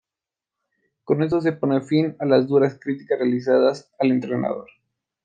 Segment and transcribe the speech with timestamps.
[1.03, 4.67] Con esto se pone fin a las duras críticas realizadas al entrenador.